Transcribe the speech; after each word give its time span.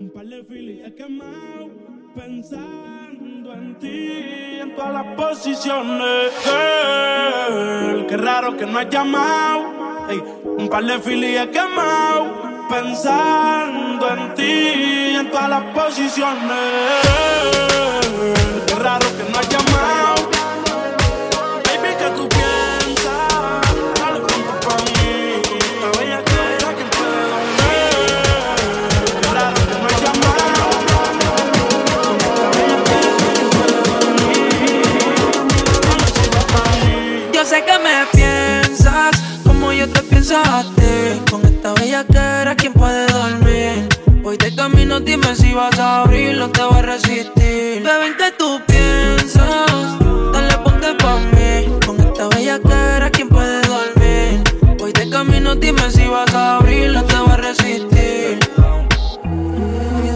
Un 0.00 0.08
par 0.10 0.26
de 0.26 0.44
filis 0.44 0.92
quemado 0.96 1.70
pensando 2.14 3.52
en 3.52 3.78
ti 3.78 4.58
en 4.60 4.74
todas 4.74 4.92
las 4.92 5.06
posiciones. 5.14 6.32
Girl, 6.44 8.06
qué 8.06 8.16
raro 8.16 8.56
que 8.56 8.66
no 8.66 8.78
has 8.78 8.90
llamado. 8.90 10.08
Ey, 10.08 10.22
un 10.44 10.68
par 10.68 10.84
de 10.84 10.98
filis 11.00 11.46
quemado 11.48 12.66
pensando 12.68 14.10
en 14.10 14.34
ti 14.34 15.16
en 15.16 15.30
todas 15.30 15.50
las 15.50 15.64
posiciones. 15.74 18.03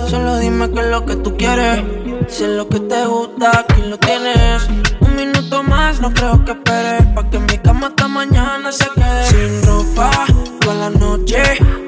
Solo 0.09 0.39
dime 0.39 0.71
qué 0.71 0.81
es 0.81 0.87
lo 0.87 1.05
que 1.05 1.17
tú 1.17 1.37
quieres. 1.37 1.83
Si 2.29 2.45
es 2.45 2.51
lo 2.51 2.67
que 2.67 2.81
te 2.81 3.05
gusta, 3.05 3.51
aquí 3.61 3.83
lo 3.83 3.99
tienes. 3.99 4.67
Un 5.01 5.17
minuto 5.17 5.63
más, 5.63 6.01
no 6.01 6.15
creo 6.15 6.43
que 6.47 6.53
esperes. 6.53 7.03
Pa' 7.15 7.29
que 7.29 7.39
mi 7.39 7.59
cama 7.59 7.89
hasta 7.89 8.09
mañana 8.09 8.73
se 8.73 8.87
quede. 8.95 9.27
Sin 9.27 9.63
ropa, 9.67 10.11
toda 10.61 10.75
la 10.75 10.91
noche. 10.91 11.43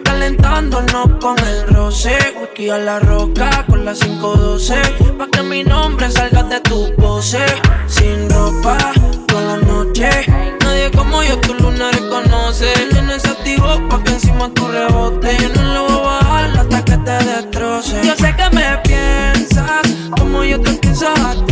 Calentándonos 0.04 1.08
con 1.18 1.38
el 1.38 1.66
roce. 1.68 2.18
Whisky 2.38 2.68
a 2.68 2.76
la 2.76 3.00
roca 3.00 3.64
con 3.66 3.86
la 3.86 3.94
512. 3.94 4.74
Pa' 5.16 5.26
que 5.28 5.42
mi 5.42 5.64
nombre 5.64 6.10
salga 6.10 6.42
de 6.42 6.60
tu 6.60 6.94
pose. 6.96 7.44
Sin 7.86 8.28
ropa, 8.28 8.76
toda 9.26 9.42
la 9.42 9.56
noche. 9.56 10.59
Como 10.96 11.22
yo, 11.22 11.38
tu 11.40 11.54
luna 11.54 11.90
reconoce. 11.90 12.72
Tienes 12.90 13.24
activo 13.24 13.66
pa' 13.88 14.02
que 14.02 14.12
encima 14.12 14.48
tu 14.54 14.66
rebote. 14.66 15.36
Yo 15.40 15.48
no 15.50 15.74
lo 15.74 15.84
voy 15.84 15.96
a 15.96 16.00
bajar 16.00 16.50
hasta 16.58 16.84
que 16.84 16.96
te 16.96 17.24
destroce. 17.24 18.00
Yo 18.02 18.16
sé 18.16 18.34
que 18.34 18.56
me 18.56 18.78
piensas 18.84 19.82
como 20.18 20.42
yo 20.42 20.60
te 20.60 20.70
pienso 20.72 21.08
a 21.08 21.32
ti. 21.46 21.49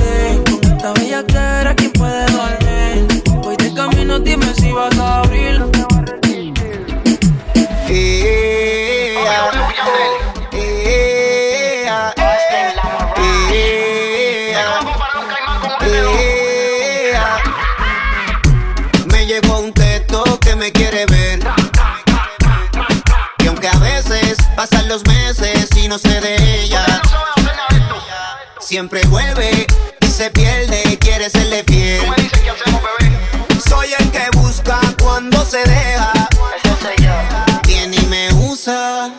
Sé 25.98 26.20
de 26.20 26.62
ella, 26.62 26.84
siempre 28.60 29.00
vuelve 29.08 29.66
y 30.00 30.06
se 30.06 30.30
pierde 30.30 30.98
quiere 30.98 31.30
serle 31.30 31.64
fiel. 31.64 32.02
Soy 33.68 33.88
el 33.98 34.10
que 34.10 34.28
busca 34.32 34.78
cuando 35.02 35.44
se 35.44 35.58
deja. 35.58 36.12
Viene 37.66 37.96
y 37.96 38.06
me 38.06 38.32
usa 38.34 39.10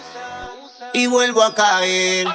y 0.94 1.08
vuelvo 1.08 1.44
a 1.44 1.54
caer. 1.54 2.28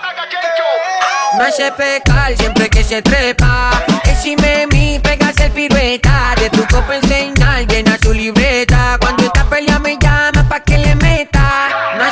Me 1.38 1.44
hace 1.44 1.72
pecar 1.72 2.36
siempre 2.36 2.68
que 2.68 2.84
se 2.84 3.02
trepa. 3.02 3.70
Decime 4.04 4.66
mi, 4.68 4.98
pegas 4.98 5.38
el 5.38 5.50
pirueta. 5.52 6.34
De 6.38 6.50
tu 6.50 6.66
copa 6.66 6.96
enseñar, 6.96 7.66
llena 7.66 7.98
su 8.02 8.12
libreta. 8.12 8.98
Cuando 9.00 9.24
esta 9.24 9.44
pelea 9.44 9.78
me 9.78 9.96
llama 9.98 10.46
pa' 10.48 10.60
que 10.60 10.78
le 10.78 10.94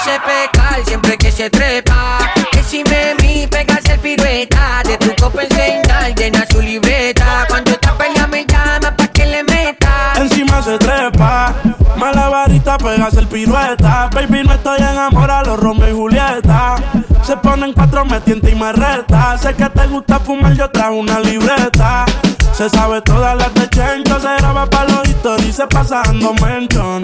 hace 0.02 0.18
pecar 0.20 0.84
siempre 0.84 1.16
que 1.16 1.30
se 1.30 1.48
trepa. 1.48 2.18
Decime 2.52 3.14
mi, 3.20 3.46
pegas 3.46 3.84
el 3.88 3.98
pirueta. 4.00 4.82
De 4.84 4.98
tu 4.98 5.14
copa 5.22 5.42
enseñar, 5.42 6.14
llena 6.14 6.44
su 6.50 6.60
libreta. 6.60 7.46
Cuando 7.48 7.70
esta 7.70 7.96
pelea 7.96 8.26
me 8.26 8.44
llama 8.44 8.96
pa' 8.96 9.08
que 9.08 9.26
le 9.26 9.44
meta. 9.44 10.14
Encima 10.16 10.62
se 10.62 10.78
trepa, 10.78 11.54
malabarista 11.96 12.78
pegas 12.78 13.14
el 13.14 13.28
pirueta. 13.28 14.10
Baby, 14.12 14.42
no 14.44 14.54
estoy 14.54 14.78
enamorado, 14.78 15.56
Romeo 15.56 15.88
y 15.88 15.92
Julieta. 15.92 16.76
Se 17.22 17.36
ponen 17.36 17.72
cuatro, 17.72 18.04
me 18.04 18.20
tienta 18.20 18.50
y 18.50 18.54
me 18.56 18.72
reta. 18.72 19.38
Sé 19.38 19.54
que 19.54 19.68
te 19.68 19.86
gusta 19.86 20.18
fumar, 20.18 20.54
yo 20.54 20.68
trajo 20.70 20.94
una 20.94 21.20
libreta. 21.20 22.06
Se 22.52 22.68
sabe 22.68 23.00
todas 23.02 23.36
las 23.36 23.54
de 23.54 23.68
Chencho, 23.70 24.20
se 24.20 24.36
graba 24.38 24.66
pa' 24.66 24.84
los 24.84 25.08
historias 25.08 25.48
y 25.48 25.52
se 25.52 25.66
pasa 25.68 26.02
dando 26.04 26.34
mention. 26.34 27.02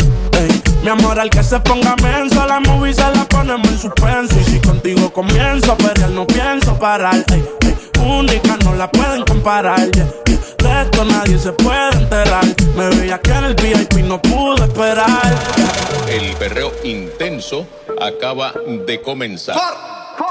Mi 0.83 0.89
amor, 0.89 1.19
al 1.19 1.31
que 1.31 1.43
se 1.43 1.59
ponga 1.61 1.95
menso, 2.03 2.47
la 2.47 2.61
movie 2.61 2.95
se 2.95 3.01
la 3.01 3.25
ponemos 3.29 3.69
en 3.69 3.79
suspenso. 3.79 4.35
Y 4.41 4.45
si 4.45 4.61
contigo 4.61 5.13
comienzo 5.13 5.73
a 5.73 5.77
pelear, 5.77 6.11
no 6.11 6.27
pienso 6.27 6.79
parar. 6.79 7.15
Ey, 7.33 7.45
ey, 7.63 7.77
única, 8.01 8.57
no 8.65 8.75
la 8.75 8.91
pueden 8.91 9.25
comparar. 9.25 9.91
yeah, 9.93 10.07
yeah. 10.27 10.39
De 10.59 10.83
esto 10.83 11.05
nadie 11.05 11.39
se 11.39 11.53
puede 11.53 11.97
enterar. 11.97 12.45
Me 12.77 12.89
veía 12.91 13.21
que 13.21 13.31
en 13.31 13.45
el 13.45 13.55
VIP 13.55 14.05
no 14.05 14.21
pude 14.21 14.65
esperar. 14.65 15.39
El 16.09 16.35
perreo 16.37 16.73
intenso 16.85 17.67
acaba 18.01 18.53
de 18.67 19.01
comenzar. 19.03 19.57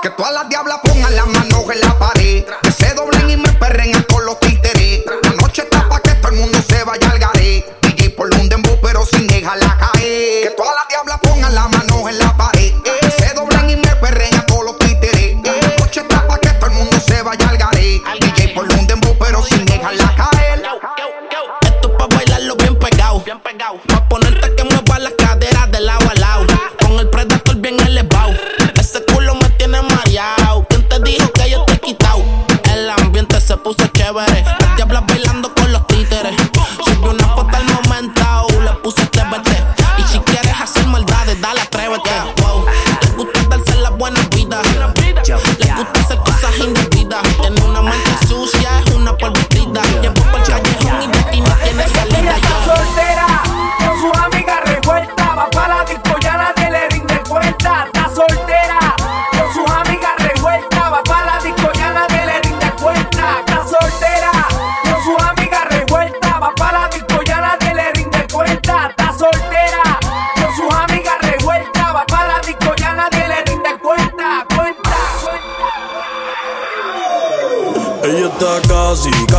Que 0.01 0.09
todas 0.11 0.33
las 0.33 0.49
diablas 0.49 0.79
pongan 0.83 1.15
las 1.15 1.27
manos 1.27 1.63
en 1.73 1.79
la 1.81 1.97
pared. 1.97 2.45
Que 2.63 2.71
se 2.71 2.93
doblen 2.93 3.29
y 3.29 3.37
me 3.37 3.49
perren 3.53 3.91
con 4.11 4.25
los 4.25 4.39
títeres. 4.39 5.03
La 5.23 5.31
noche 5.41 5.61
está 5.63 5.87
pa' 5.87 6.01
que 6.01 6.11
todo 6.15 6.31
el 6.31 6.39
mundo 6.39 6.59
se 6.67 6.83
vaya 6.83 7.09
al 7.09 7.19
garé. 7.19 7.65
Las 11.53 11.69
manos 11.69 12.09
en 12.09 12.19
la 12.19 12.36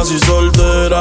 casi, 0.09 0.19
soltera. 0.27 1.01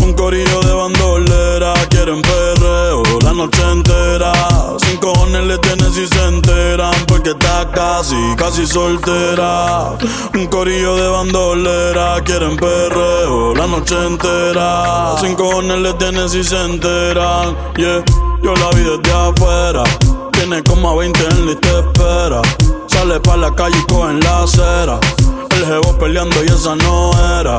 Un 0.00 0.12
corillo 0.14 0.60
de 0.60 0.72
bandolera. 0.72 1.74
Quieren 1.90 2.22
perreo 2.22 3.02
la 3.22 3.32
noche 3.32 3.62
entera. 3.70 4.32
Sin 4.78 4.98
cojones 4.98 5.44
le 5.44 5.58
tienen 5.58 5.92
si 5.92 6.06
se 6.06 6.24
enteran. 6.26 6.92
Porque 7.06 7.30
está 7.30 7.68
casi, 7.72 8.16
casi 8.36 8.66
soltera. 8.66 9.96
Un 10.34 10.46
corillo 10.46 10.96
de 10.96 11.08
bandolera. 11.08 12.20
Quieren 12.24 12.56
perreo 12.56 13.54
la 13.54 13.66
noche 13.66 13.94
entera. 14.06 15.16
Sin 15.20 15.34
cojones 15.34 15.78
le 15.78 15.92
tienen 15.94 16.28
si 16.28 16.44
se 16.44 16.62
enteran. 16.64 17.56
Yeah, 17.76 18.04
yo 18.42 18.54
la 18.54 18.70
vi 18.70 18.82
desde 18.82 19.12
afuera. 19.12 19.82
Tiene 20.32 20.62
como 20.62 20.90
a 20.90 20.96
20 20.96 21.20
en 21.24 21.46
la 21.46 21.52
y 21.52 21.56
te 21.56 21.78
espera. 21.78 22.42
Sale 22.86 23.20
pa' 23.20 23.36
la 23.36 23.54
calle 23.54 23.76
y 23.78 23.92
coge 23.92 24.10
en 24.10 24.20
la 24.20 24.42
acera. 24.42 25.00
El 25.56 25.66
jevo 25.66 25.96
peleando 25.98 26.42
y 26.42 26.46
esa 26.46 26.74
no 26.74 27.10
era. 27.40 27.58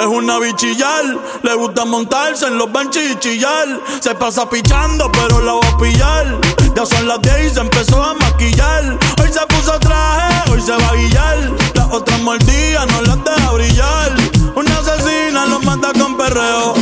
Es 0.00 0.06
una 0.06 0.38
bichillar, 0.38 1.04
le 1.42 1.54
gusta 1.56 1.84
montarse 1.84 2.46
en 2.46 2.56
los 2.56 2.72
benches 2.72 3.10
y 3.12 3.18
chillar. 3.18 3.68
Se 4.00 4.14
pasa 4.14 4.48
pichando, 4.48 5.12
pero 5.12 5.42
la 5.42 5.52
va 5.52 5.68
a 5.68 5.76
pillar. 5.76 6.40
Ya 6.74 6.86
son 6.86 7.06
las 7.06 7.20
10 7.20 7.52
y 7.52 7.54
se 7.54 7.60
empezó 7.60 8.02
a 8.02 8.14
maquillar. 8.14 8.98
Hoy 9.20 9.28
se 9.30 9.46
puso 9.54 9.78
traje, 9.78 10.50
hoy 10.50 10.62
se 10.62 10.72
va 10.72 10.88
a 10.88 10.94
guillar. 10.94 11.52
Las 11.74 11.86
otras 11.92 12.18
mordidas 12.22 12.86
no 12.86 13.02
las 13.02 13.24
deja 13.24 13.50
brillar. 13.52 14.14
Una 14.56 14.78
asesina 14.78 15.44
lo 15.44 15.60
mata 15.60 15.92
con 15.92 16.16
perreo. 16.16 16.72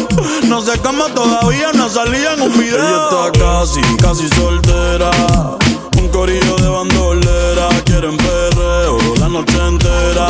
No 0.45 0.63
sé 0.63 0.79
cómo 0.79 1.07
todavía 1.07 1.73
no 1.75 1.89
salía 1.89 2.35
en 2.35 2.43
un 2.43 2.57
video. 2.57 2.79
Ella 2.79 3.31
está 3.31 3.33
casi, 3.33 3.81
casi 3.97 4.29
soltera. 4.29 5.11
Un 5.99 6.09
corillo 6.11 6.55
de 6.55 6.69
bandolera. 6.69 7.69
Quieren 7.85 8.17
perreo 8.17 8.97
la 9.19 9.29
noche 9.29 9.59
entera. 9.67 10.29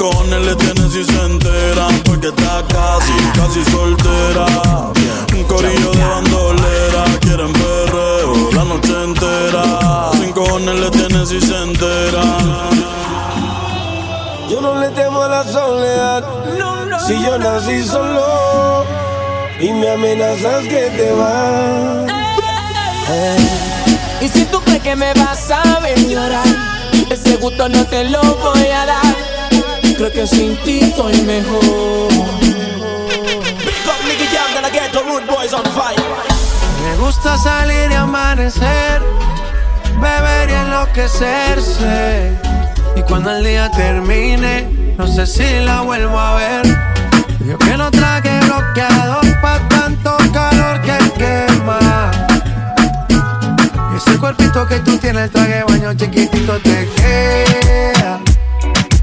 Sin 0.00 0.08
cojones 0.08 0.46
le 0.46 0.56
tienen 0.56 0.90
si 0.90 1.04
se 1.04 1.22
enteran. 1.26 2.02
Porque 2.06 2.28
está 2.28 2.64
casi, 2.68 3.12
casi 3.34 3.62
soltera. 3.70 4.46
Un 5.36 5.44
corillo 5.44 5.90
de 5.90 6.02
bandolera. 6.02 7.04
Quieren 7.20 7.52
perreo 7.52 8.50
la 8.54 8.64
noche 8.64 8.94
entera. 9.04 10.10
Sin 10.14 10.32
cojones 10.32 10.80
le 10.80 10.90
tienen 10.90 11.26
si 11.26 11.38
se 11.38 11.54
enteran. 11.54 12.70
Yo 14.48 14.62
no 14.62 14.80
le 14.80 14.88
temo 14.88 15.20
a 15.20 15.28
la 15.28 15.44
soledad. 15.44 16.24
Si 17.06 17.22
yo 17.22 17.36
nací 17.38 17.84
solo 17.86 18.86
y 19.60 19.70
me 19.70 19.90
amenazas 19.90 20.62
que 20.62 20.90
te 20.96 21.12
vas. 21.12 22.10
Y 24.22 24.28
si 24.28 24.46
tú 24.46 24.62
crees 24.62 24.82
que 24.82 24.96
me 24.96 25.12
vas 25.12 25.50
a 25.50 25.78
ver 25.80 25.98
llorar, 26.08 26.46
ese 27.10 27.36
gusto 27.36 27.68
no 27.68 27.84
te 27.84 28.04
lo 28.04 28.22
voy 28.22 28.66
a 28.66 28.86
dar. 28.86 29.29
Creo 30.00 30.12
que 30.12 30.26
sin 30.26 30.56
ti 30.62 30.80
estoy 30.80 31.14
mejor. 31.20 32.08
Me 36.82 36.96
gusta 36.96 37.36
salir 37.36 37.90
y 37.90 37.94
amanecer, 37.94 39.02
beber 40.00 40.48
y 40.48 40.52
enloquecerse. 40.54 42.32
Y 42.96 43.02
cuando 43.02 43.30
el 43.32 43.44
día 43.44 43.70
termine, 43.72 44.94
no 44.96 45.06
sé 45.06 45.26
si 45.26 45.60
la 45.66 45.82
vuelvo 45.82 46.18
a 46.18 46.34
ver. 46.36 46.66
Yo 47.46 47.58
que 47.58 47.76
no 47.76 47.90
traje 47.90 48.40
bloqueador 48.46 49.40
pa' 49.42 49.68
tanto 49.68 50.16
calor 50.32 50.80
que 50.80 50.96
quema. 51.18 52.10
Y 53.92 53.96
ese 53.98 54.18
cuerpito 54.18 54.66
que 54.66 54.78
tú 54.78 54.96
tienes, 54.96 55.24
el 55.24 55.30
traje 55.30 55.62
baño 55.64 55.92
chiquitito 55.92 56.58
te 56.60 56.88
queda. 56.96 57.99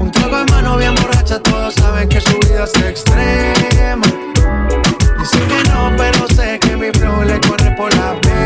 Un 0.00 0.10
trago 0.10 0.38
en 0.38 0.46
mano 0.50 0.76
bien 0.76 0.94
borracha, 0.94 1.40
todos 1.40 1.74
saben 1.74 2.08
que 2.08 2.20
su 2.20 2.38
vida 2.40 2.64
es 2.64 2.74
extrema. 2.82 4.06
Dice 5.18 5.38
que 5.48 5.68
no, 5.70 5.92
pero 5.96 6.26
sé 6.28 6.58
que 6.60 6.76
mi 6.76 6.90
flow 6.90 7.22
le 7.24 7.40
corre 7.40 7.74
por 7.76 7.94
la 7.94 8.20
pena. 8.20 8.38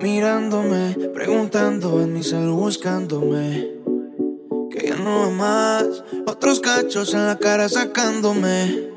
Mirándome, 0.00 0.96
preguntando 1.12 2.00
en 2.00 2.14
mi 2.14 2.22
cel 2.22 2.48
buscándome. 2.48 3.68
Que 4.70 4.88
ya 4.88 4.96
no 4.96 5.20
va 5.20 5.30
más. 5.30 6.04
Otros 6.26 6.60
cachos 6.60 7.12
en 7.12 7.26
la 7.26 7.36
cara 7.36 7.68
sacándome. 7.68 8.89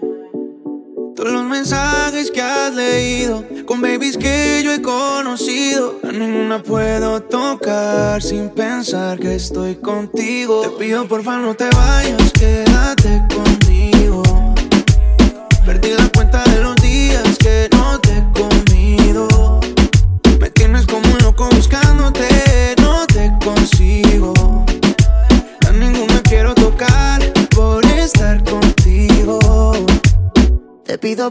Todos 1.15 1.31
los 1.31 1.44
mensajes 1.44 2.31
que 2.31 2.42
has 2.42 2.74
leído, 2.74 3.44
con 3.68 3.81
babies 3.81 4.18
que 4.18 4.62
yo 4.63 4.74
he 4.74 4.81
conocido, 4.81 6.00
a 6.04 6.12
ninguna 6.12 6.63
puedo 6.63 7.21
tocar 7.21 8.21
sin 8.21 8.50
pensar 8.50 9.19
que 9.19 9.36
estoy 9.36 9.75
contigo. 9.75 10.62
Te 10.62 10.69
pido 10.83 11.07
por 11.07 11.24
favor 11.24 11.42
no 11.42 11.54
te 11.54 11.69
vayas, 11.69 12.31
quédate 12.31 13.21
conmigo. 13.36 14.24
Perdí 15.65 15.92
la 15.95 16.10
cuenta 16.10 16.44
de 16.45 16.62
los 16.62 16.75
días 16.77 17.38
que 17.38 17.69
no 17.74 18.00
te 18.00 18.18
he 18.18 18.24
comido. 18.33 19.60
Me 20.39 20.50
tienes 20.50 20.88
como 20.88 21.07
un 21.12 21.18
loco 21.19 21.48
buscándote, 21.50 22.75
no 22.81 23.06
te 23.06 23.31
consigo. 23.44 24.43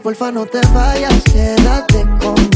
Porfa 0.00 0.31
no 0.31 0.47
te 0.47 0.61
vayas, 0.73 1.23
quédate 1.25 2.03
conmigo. 2.21 2.51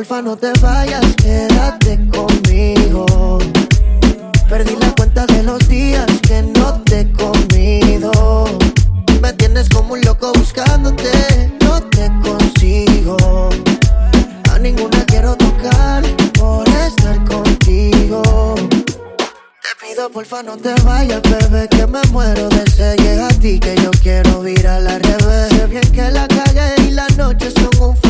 Porfa 0.00 0.22
no 0.22 0.34
te 0.34 0.50
vayas, 0.62 1.04
quédate 1.16 1.98
conmigo. 2.08 3.38
Perdí 4.48 4.74
la 4.76 4.94
cuenta 4.94 5.26
de 5.26 5.42
los 5.42 5.68
días 5.68 6.06
que 6.26 6.40
no 6.40 6.80
te 6.84 7.00
he 7.00 7.12
comido. 7.12 8.10
Me 9.20 9.30
tienes 9.34 9.68
como 9.68 9.92
un 9.92 10.00
loco 10.00 10.32
buscándote, 10.32 11.52
no 11.62 11.82
te 11.82 12.10
consigo. 12.22 13.50
A 14.50 14.58
ninguna 14.58 15.04
quiero 15.04 15.36
tocar 15.36 16.02
por 16.32 16.66
estar 16.66 17.22
contigo. 17.26 18.54
Te 18.54 19.86
pido 19.86 20.08
porfa 20.10 20.42
no 20.42 20.56
te 20.56 20.72
vayas, 20.82 21.20
bebé, 21.20 21.68
que 21.68 21.86
me 21.86 22.00
muero 22.10 22.48
de 22.48 22.70
sed. 22.70 22.96
Llega 22.96 23.26
a 23.26 23.34
ti 23.38 23.60
que 23.60 23.76
yo 23.76 23.90
quiero 24.02 24.48
ir 24.48 24.66
a 24.66 24.80
la 24.80 24.98
revés. 24.98 25.50
Sé 25.50 25.66
bien 25.66 25.92
que 25.92 26.10
la 26.10 26.26
calle 26.26 26.88
y 26.88 26.92
las 26.92 27.14
noches 27.18 27.52
son 27.52 27.90
un 27.90 28.09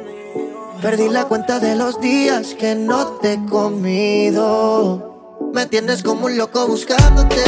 Perdí 0.81 1.09
la 1.09 1.25
cuenta 1.25 1.59
de 1.59 1.75
los 1.75 2.01
días 2.01 2.55
que 2.55 2.73
no 2.73 3.05
te 3.21 3.33
he 3.33 3.45
comido. 3.45 5.39
Me 5.53 5.67
tienes 5.67 6.01
como 6.01 6.25
un 6.25 6.35
loco 6.35 6.67
buscándote, 6.67 7.43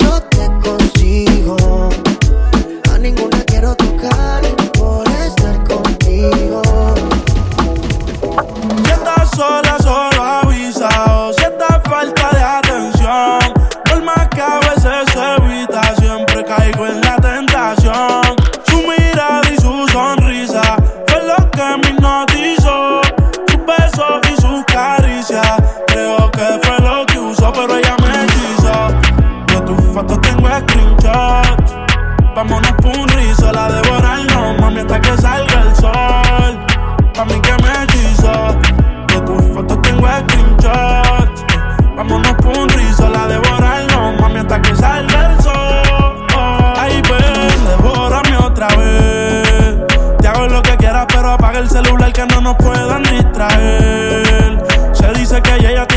no 0.00 0.22
te 0.22 0.46
consigo. 0.66 1.90
A 2.90 2.98
ninguna 2.98 3.42
quiero 3.44 3.74
tocar 3.74 4.37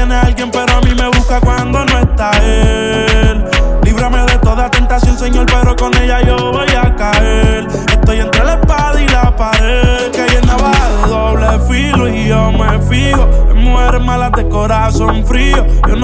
tiene 0.02 0.16
alguien, 0.16 0.50
pero 0.50 0.78
a 0.78 0.82
mí 0.82 0.96
me 0.96 1.08
busca 1.10 1.40
cuando 1.40 1.86
no 1.86 2.00
está 2.00 2.32
él. 2.44 3.46
Líbrame 3.84 4.18
de 4.24 4.38
toda 4.40 4.72
tentación, 4.72 5.16
Señor, 5.16 5.46
pero 5.46 5.76
con 5.76 5.96
ella 5.96 6.22
yo 6.22 6.52
voy 6.52 6.70
a 6.70 6.96
caer. 6.96 7.68
Estoy 7.92 8.20
entre 8.20 8.44
la 8.44 8.54
espada 8.54 9.00
y 9.00 9.08
la 9.08 9.36
pared, 9.36 10.10
que 10.12 10.26
va 10.58 10.72
de 10.72 11.08
doble 11.08 11.60
filo 11.68 12.08
y 12.10 12.30
yo 12.30 12.52
me 12.52 12.82
fijo. 12.82 13.30
En 13.52 13.58
mujeres 13.58 14.02
malas 14.02 14.32
de 14.32 14.50
corazón 14.50 15.24
frío, 15.24 15.41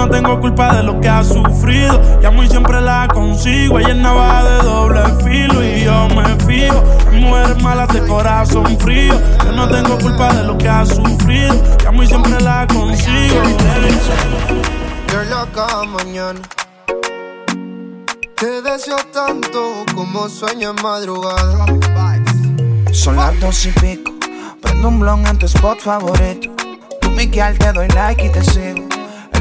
no 0.08 0.14
tengo 0.14 0.40
culpa 0.40 0.74
de 0.74 0.84
lo 0.84 1.00
que 1.02 1.10
ha 1.10 1.24
sufrido. 1.24 2.00
Llamo 2.22 2.44
y 2.44 2.48
siempre 2.48 2.80
la 2.80 3.08
consigo, 3.14 3.80
ella 3.80 3.90
es 3.90 3.98
navaja 3.98 4.44
de 4.44 4.64
doble 4.64 5.02
filo 5.24 5.64
y 5.64 5.84
yo 5.84 6.08
me 6.10 6.46
fijo. 6.46 6.84
Mujeres 7.12 7.62
malas 7.62 7.90
de 7.90 8.06
corazón 8.06 8.80
frío, 8.80 9.14
yo 9.44 9.52
no 9.52 9.68
tengo 9.68 9.98
culpa 9.98 10.34
de 10.34 10.44
lo 10.46 10.58
que 10.58 10.70
ha 10.70 10.86
sufrido. 10.86 11.56
Llamo 11.84 12.04
y 12.04 12.08
siempre 12.08 12.40
la 12.40 12.66
consigo. 12.68 13.42
Yo 15.12 15.24
la 15.24 15.86
mañana 15.86 16.40
te 18.36 18.62
deseo 18.62 18.98
tanto 19.12 19.84
como 19.94 20.30
sueño 20.30 20.70
en 20.70 20.82
madrugada. 20.82 21.66
Son 22.94 23.16
las 23.18 23.38
dos 23.40 23.66
y 23.66 23.72
pico. 23.72 24.12
Prendo 24.62 24.88
un 24.88 25.00
blon 25.00 25.26
en 25.28 25.38
tu 25.38 25.48
spot 25.48 25.80
favorito. 25.80 26.50
Tú, 27.02 27.10
Miguel, 27.12 27.58
te 27.58 27.74
doy 27.74 27.88
like 27.90 28.26
y 28.26 28.30
te 28.30 28.44
sigo. 28.44 28.87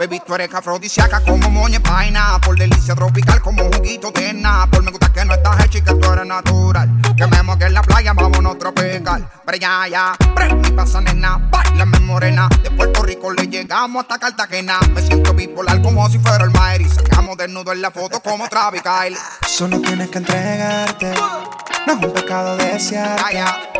Baby, 0.00 0.22
tú 0.26 0.34
eres 0.34 0.54
afrodisíaca 0.54 1.20
como 1.20 1.50
moña 1.50 1.76
y 1.76 1.78
paina. 1.78 2.40
Por 2.40 2.58
delicia 2.58 2.94
tropical 2.94 3.42
como 3.42 3.64
juguito 3.64 4.10
de 4.10 4.34
Por 4.70 4.82
me 4.82 4.92
gusta 4.92 5.12
que 5.12 5.26
no 5.26 5.34
estás 5.34 5.62
hecha 5.62 5.76
y 5.76 5.82
que 5.82 5.92
tú 5.92 6.10
eres 6.10 6.24
natural. 6.24 6.88
Que 7.14 7.26
me 7.26 7.42
moque 7.42 7.66
en 7.66 7.74
la 7.74 7.82
playa, 7.82 8.14
vámonos 8.14 8.56
tropical. 8.58 9.28
Pero 9.44 9.58
ya, 9.58 9.86
ya. 9.88 10.16
Prende 10.34 10.70
y 10.70 10.72
pasa, 10.72 11.02
nena. 11.02 11.36
Bailame 11.50 12.00
morena. 12.00 12.48
De 12.62 12.70
Puerto 12.70 13.02
Rico 13.02 13.30
le 13.30 13.46
llegamos 13.46 14.00
hasta 14.00 14.18
Cartagena. 14.18 14.80
Me 14.94 15.02
siento 15.02 15.34
bipolar 15.34 15.82
como 15.82 16.08
si 16.08 16.18
fuera 16.18 16.44
el 16.44 16.50
Maer. 16.50 16.80
Y 16.80 16.88
sacamos 16.88 17.36
desnudo 17.36 17.70
en 17.72 17.82
la 17.82 17.90
foto 17.90 18.20
como 18.20 18.48
Travis 18.48 18.80
Kyle. 18.80 19.18
Solo 19.46 19.82
tienes 19.82 20.08
que 20.08 20.16
entregarte. 20.16 21.12
No 21.86 21.92
es 21.92 22.06
un 22.06 22.12
pecado 22.14 22.56
desearte. 22.56 23.79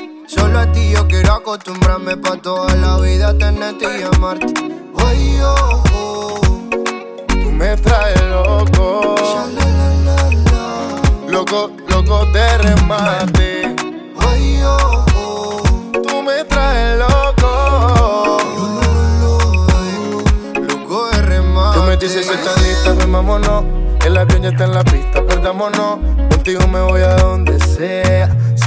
Solo 0.33 0.59
a 0.59 0.71
ti 0.71 0.91
yo 0.91 1.05
quiero 1.09 1.33
acostumbrarme 1.33 2.15
pa' 2.15 2.37
toda 2.37 2.73
la 2.75 2.95
vida 2.99 3.37
tenerte 3.37 3.85
y 3.99 4.03
amarte. 4.15 4.53
Ay, 4.95 5.39
oh, 5.43 5.83
oh. 5.93 6.39
Tú 7.27 7.51
me 7.51 7.75
traes 7.75 8.21
loco. 8.29 9.15
Loco, 11.27 11.71
loco 11.89 12.25
de 12.27 12.57
remate. 12.59 13.75
Ay, 14.19 14.61
oh, 14.63 15.05
oh. 15.17 15.61
Tú 16.01 16.23
me 16.23 16.45
traes 16.45 16.97
loco. 16.97 18.37
Loco 20.55 21.09
de 21.11 21.21
remate. 21.23 21.77
Tú 21.77 21.83
me 21.83 21.97
dices 21.97 22.25
que 22.25 22.35
estás 22.35 22.61
lista, 22.61 22.95
vámonos. 23.05 23.65
El 24.05 24.15
avión 24.15 24.43
ya 24.43 24.49
está 24.49 24.63
en 24.63 24.75
la 24.75 24.83
pista, 24.85 25.25
perdámonos. 25.25 25.99
Contigo 26.29 26.65
me 26.69 26.79
voy 26.79 27.01
a 27.01 27.15
donde 27.17 27.59
sea. 27.59 28.29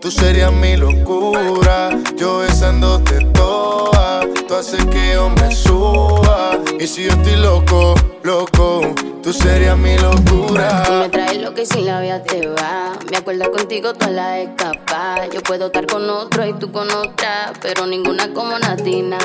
tú 0.00 0.10
serías 0.10 0.52
mi 0.52 0.76
locura. 0.76 1.90
Yo 2.16 2.38
besándote 2.38 3.24
toa, 3.34 4.20
tú 4.46 4.54
haces 4.54 4.84
que 4.86 5.14
yo 5.14 5.30
me 5.30 5.54
suba. 5.54 6.58
Y 6.78 6.86
si 6.86 7.04
yo 7.04 7.10
estoy 7.10 7.36
loco, 7.36 7.94
loco, 8.22 8.80
tú 9.22 9.32
serías 9.32 9.76
mi 9.76 9.96
Tú 9.96 10.02
locura. 10.04 10.84
me 11.00 11.08
traes 11.08 11.40
lo 11.40 11.54
que 11.54 11.64
sin 11.66 11.86
la 11.86 12.00
vida 12.00 12.22
te 12.22 12.46
va. 12.48 12.92
Me 13.10 13.16
acuerdo 13.16 13.50
contigo 13.50 13.92
toda 13.94 14.10
la 14.10 14.38
escapa. 14.40 15.26
Yo 15.32 15.40
puedo 15.42 15.66
estar 15.66 15.86
con 15.86 16.08
otro 16.10 16.46
y 16.46 16.52
tú 16.54 16.70
con 16.70 16.90
otra, 16.90 17.52
pero 17.60 17.86
ninguna 17.86 18.32
como 18.34 18.58
Natina. 18.58 19.18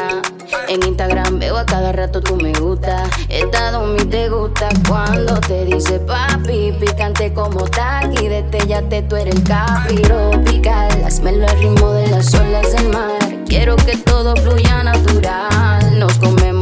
En 0.68 0.84
Instagram 0.84 1.40
veo 1.40 1.58
a 1.58 1.66
cada 1.66 1.92
rato 1.92 2.22
tú 2.22 2.36
me 2.36 2.54
gusta. 2.54 3.04
Estado 3.30 3.86
mi 3.88 4.04
te 4.06 4.30
gusta 4.30 4.70
cuando 4.88 5.40
te 5.42 5.66
dice 5.66 6.00
papi, 6.00 6.74
picante 6.80 7.34
como 7.34 7.66
tal. 7.66 8.14
Y 8.24 8.28
detellate, 8.28 9.02
tú 9.04 9.16
eres 9.16 9.36
el 9.36 9.44
capiro 9.44 10.32
pical. 10.46 11.04
Hazmelo 11.06 11.48
al 11.48 11.60
ritmo 11.60 11.92
de 11.92 12.08
las 12.08 12.34
olas 12.34 12.72
del 12.74 12.90
mar. 12.90 13.20
Quiero 13.48 13.76
que 13.76 13.98
todo 13.98 14.36
fluya 14.38 14.84
natural. 14.84 16.00
Nos 16.00 16.18
comemos 16.18 16.53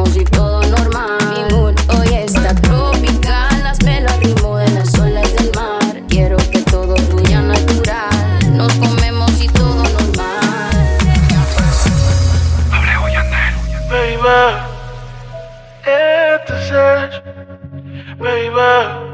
baby. 18.18 19.12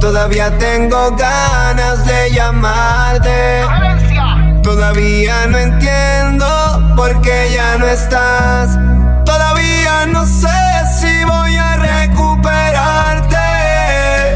Todavía 0.00 0.56
tengo 0.58 1.10
ganas 1.16 2.06
de 2.06 2.30
llamarte. 2.30 3.64
Todavía 4.62 5.46
no 5.46 5.58
entiendo 5.58 6.46
por 6.96 7.20
qué 7.20 7.50
ya 7.54 7.78
no 7.78 7.86
estás. 7.86 8.78
Todavía 9.24 10.06
no 10.06 10.24
sé 10.26 10.48
si 11.00 11.24
voy 11.24 11.56
a 11.56 11.76
recuperarte. 11.76 13.36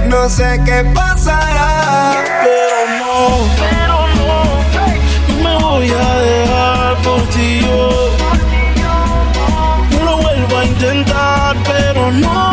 No 0.09 0.29
sé 0.29 0.61
qué 0.65 0.85
pasará. 0.95 2.23
Pero 2.45 2.87
no, 2.99 3.62
pero 12.13 12.21
no. 12.21 12.52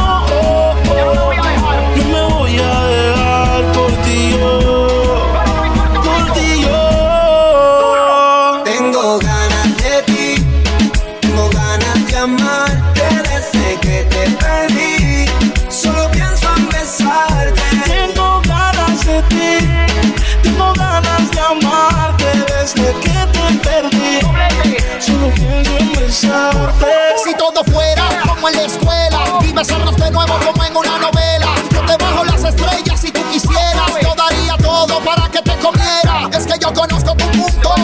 Yo 36.70 36.74
conozco 36.74 37.16
tu 37.16 37.26
punto 37.32 37.76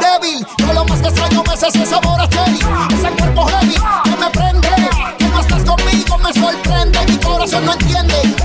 débil. 0.00 0.46
Yo 0.58 0.72
lo 0.72 0.84
más 0.84 1.00
que 1.00 1.08
extraño 1.08 1.42
es 1.52 1.62
ese 1.62 1.86
sabor 1.86 2.20
a 2.20 2.28
cherry. 2.28 2.58
Ese 2.92 3.10
cuerpo 3.10 3.46
heavy 3.46 3.74
que 4.04 4.10
me 4.10 4.30
prende. 4.30 4.68
Que 5.18 5.28
no 5.28 5.40
estás 5.40 5.64
conmigo 5.64 6.18
me 6.18 6.32
sorprende. 6.32 6.98
Mi 7.06 7.16
corazón 7.18 7.64
no 7.64 7.72
entiende. 7.72 8.35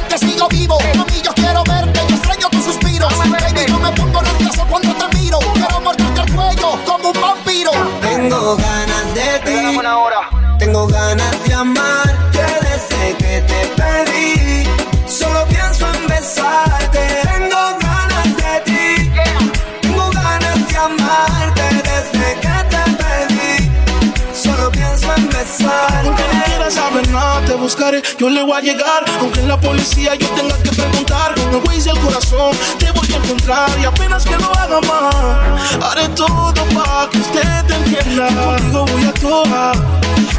Buscaré, 27.71 28.01
yo 28.17 28.29
le 28.29 28.43
voy 28.43 28.57
a 28.57 28.61
llegar. 28.61 29.05
Aunque 29.19 29.39
en 29.39 29.47
la 29.47 29.59
policía 29.59 30.15
yo 30.15 30.27
tenga 30.29 30.57
que 30.61 30.71
preguntar, 30.71 31.35
con 31.35 31.49
el 31.55 31.61
Waze 31.65 31.87
y 31.87 31.89
el 31.89 31.99
corazón 31.99 32.55
te 32.77 32.91
voy 32.91 33.07
a 33.13 33.17
encontrar. 33.17 33.69
Y 33.81 33.85
apenas 33.85 34.25
que 34.25 34.35
lo 34.37 34.51
haga 34.57 34.81
más, 34.81 35.75
haré 35.89 36.09
todo 36.09 36.53
para 36.53 37.09
que 37.09 37.19
usted 37.19 37.65
te 37.65 37.75
entienda. 37.75 38.29
Y 38.29 38.35
contigo 38.35 38.85
voy 38.85 39.05
a 39.05 39.13
toa. 39.13 39.71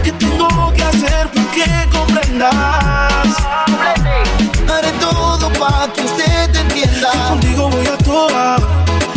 ¿Qué 0.04 0.12
tengo 0.12 0.72
que 0.74 0.82
hacer 0.82 1.28
para 1.32 1.50
que 1.52 1.90
comprendas? 1.90 3.36
Haré 4.68 4.92
todo 5.00 5.50
para 5.54 5.92
que 5.92 6.02
usted 6.02 6.50
te 6.52 6.60
entienda. 6.60 7.10
Y 7.14 7.28
contigo 7.28 7.70
voy 7.70 7.86
a 7.86 7.98
toa. 7.98 8.56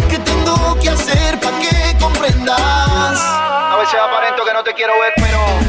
¿Qué 0.10 0.20
tengo 0.20 0.80
que 0.80 0.90
hacer 0.90 1.40
para 1.42 1.60
que 1.60 1.98
comprendas? 2.00 3.20
A 3.20 3.76
veces 3.78 4.00
aparento 4.00 4.46
que 4.46 4.54
no 4.54 4.64
te 4.64 4.74
quiero 4.74 4.94
ver, 5.02 5.14
pero. 5.18 5.65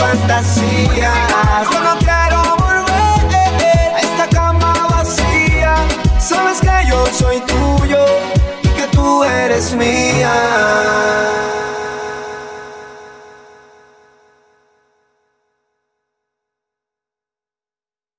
Todas 0.00 0.62